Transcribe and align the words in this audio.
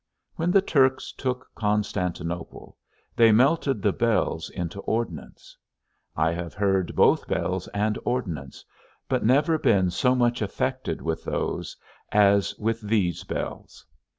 When 0.35 0.49
the 0.49 0.63
Turks 0.63 1.11
took 1.11 1.51
Constantinople, 1.53 2.75
they 3.15 3.31
melted 3.31 3.83
the 3.83 3.93
bells 3.93 4.49
into 4.49 4.79
ordnance; 4.79 5.55
I 6.15 6.31
have 6.31 6.55
heard 6.55 6.95
both 6.95 7.27
bells 7.27 7.67
and 7.67 7.99
ordnance, 8.03 8.65
but 9.07 9.23
never 9.23 9.59
been 9.59 9.91
so 9.91 10.15
much 10.15 10.41
affected 10.41 11.03
with 11.03 11.23
those 11.23 11.77
as 12.11 12.55
with 12.57 12.81
these 12.81 13.23
bells. 13.23 13.85